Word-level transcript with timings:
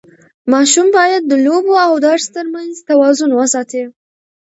ماشوم 0.51 0.87
باید 0.97 1.23
د 1.27 1.33
لوبو 1.45 1.73
او 1.85 1.93
درس 2.07 2.25
ترمنځ 2.35 2.73
توازن 2.89 3.31
وساتي. 3.35 3.83